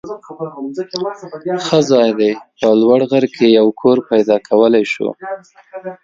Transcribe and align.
ښه 1.67 1.79
ځای 1.91 2.09
دی. 2.19 2.31
لوړ 2.81 2.99
په 3.03 3.07
غر 3.11 3.25
کې 3.35 3.45
یو 3.59 3.67
کور 3.81 3.97
پیدا 4.09 4.35
کولای 4.49 4.85
شو. 4.93 5.07